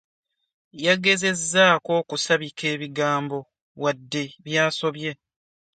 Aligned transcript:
Yagezezzaako 0.85 1.91
okusabika 2.01 2.63
ebigambo 2.73 3.37
wadde 3.81 4.23
byasobye. 4.45 5.11